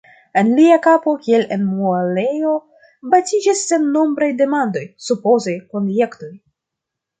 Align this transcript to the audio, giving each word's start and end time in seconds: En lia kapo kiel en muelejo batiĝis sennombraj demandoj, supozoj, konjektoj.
En 0.41 0.47
lia 0.59 0.77
kapo 0.85 1.11
kiel 1.27 1.45
en 1.55 1.65
muelejo 1.73 2.55
batiĝis 3.13 3.63
sennombraj 3.73 4.33
demandoj, 4.41 4.85
supozoj, 5.11 5.57
konjektoj. 5.77 6.35